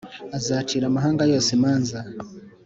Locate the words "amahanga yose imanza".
0.87-1.99